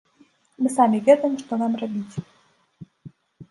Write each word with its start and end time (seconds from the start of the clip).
Мы 0.63 0.71
самі 0.77 1.01
ведаем, 1.09 1.35
што 1.43 1.61
нам 1.65 1.71
рабіць. 1.83 2.13